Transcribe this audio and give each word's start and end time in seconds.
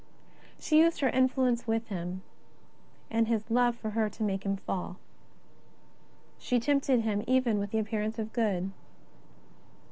She 0.57 0.79
used 0.79 1.01
her 1.01 1.09
influence 1.09 1.67
with 1.67 1.89
him, 1.89 2.23
and 3.11 3.27
his 3.27 3.51
love 3.51 3.75
for 3.75 3.91
her 3.91 4.09
to 4.09 4.23
make 4.23 4.43
him 4.43 4.57
fall. 4.57 4.97
She 6.39 6.59
tempted 6.59 7.01
him 7.01 7.23
even 7.27 7.59
with 7.59 7.69
the 7.69 7.77
appearance 7.77 8.17
of 8.17 8.33
good. 8.33 8.71